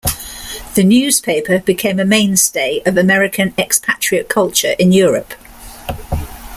[0.73, 5.35] The newspaper became a mainstay of American expatriate culture in Europe.